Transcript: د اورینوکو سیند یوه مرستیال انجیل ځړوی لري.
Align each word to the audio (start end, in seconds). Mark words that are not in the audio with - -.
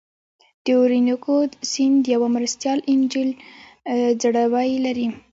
د 0.63 0.65
اورینوکو 0.79 1.35
سیند 1.71 2.01
یوه 2.13 2.27
مرستیال 2.35 2.79
انجیل 2.93 3.29
ځړوی 4.21 4.71
لري. 4.85 5.07